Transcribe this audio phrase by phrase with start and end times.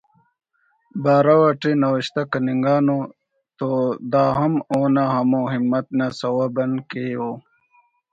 [1.03, 2.99] بارو اٹی نوشتہ کننگانو
[3.57, 3.69] تو
[4.11, 7.29] دا ہم اونا ہمو ہمت نا سوب آن کہ او